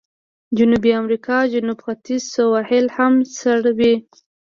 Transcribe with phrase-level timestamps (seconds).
[0.49, 3.93] د جنوبي امریکا جنوب ختیځ سواحل هم سړ وي.